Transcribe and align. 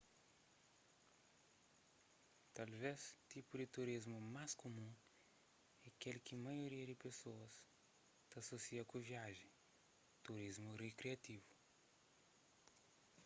talves 2.53 3.01
tipu 3.31 3.53
di 3.61 3.67
turismu 3.75 4.17
más 4.35 4.51
kumun 4.61 4.93
é 5.87 5.89
kel 6.01 6.17
ki 6.25 6.35
maioria 6.47 6.85
di 6.89 6.95
pesoas 7.05 7.53
ta 8.29 8.35
asosia 8.43 8.83
ku 8.89 8.97
viajen 9.07 9.51
turismu 10.25 10.69
rikriativu 10.83 11.51